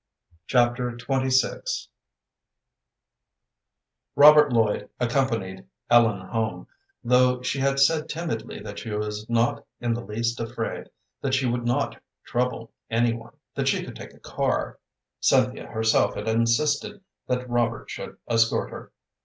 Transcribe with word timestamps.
Chapter 0.47 0.89
XXVI 0.97 1.89
Robert 4.15 4.51
Lloyd 4.51 4.89
accompanied 4.99 5.67
Ellen 5.91 6.21
home, 6.25 6.65
though 7.03 7.43
she 7.43 7.59
had 7.59 7.79
said 7.79 8.09
timidly 8.09 8.59
that 8.61 8.79
she 8.79 8.89
was 8.89 9.29
not 9.29 9.63
in 9.79 9.93
the 9.93 10.03
least 10.03 10.39
afraid, 10.39 10.89
that 11.21 11.35
she 11.35 11.45
would 11.45 11.65
not 11.67 12.01
trouble 12.25 12.71
any 12.89 13.13
one, 13.13 13.35
that 13.53 13.67
she 13.67 13.85
could 13.85 13.95
take 13.95 14.15
a 14.15 14.19
car. 14.19 14.79
Cynthia 15.19 15.67
herself 15.67 16.15
had 16.15 16.27
insisted 16.27 17.03
that 17.27 17.47
Robert 17.47 17.91
should 17.91 18.17
escort 18.27 18.71
her. 18.71 18.91